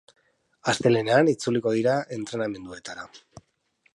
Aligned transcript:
Astelehenean 0.71 1.29
itzuliko 1.33 1.75
dira 1.77 1.95
entrenamenduetara. 2.17 3.09